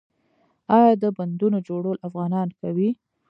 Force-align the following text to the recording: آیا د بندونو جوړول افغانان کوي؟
آیا 0.77 0.91
د 1.01 1.03
بندونو 1.17 1.57
جوړول 1.67 1.97
افغانان 2.07 2.47
کوي؟ 2.61 2.89